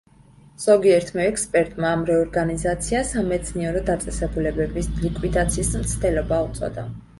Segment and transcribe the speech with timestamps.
[0.61, 6.91] ზოგიერთმა ექსპერტმა ამ რეორგანიზაციას სამეცნიერო დაწესებულებების ლიკვიდაციის მცდელობა უწოდა.